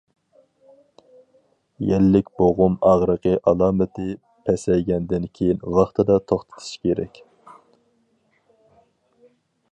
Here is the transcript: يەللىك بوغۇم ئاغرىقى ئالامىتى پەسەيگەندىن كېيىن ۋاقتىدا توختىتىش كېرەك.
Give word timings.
يەللىك 1.89 2.31
بوغۇم 2.41 2.77
ئاغرىقى 2.91 3.33
ئالامىتى 3.51 4.07
پەسەيگەندىن 4.47 5.27
كېيىن 5.39 5.61
ۋاقتىدا 5.79 6.15
توختىتىش 6.33 6.71
كېرەك. 6.87 7.21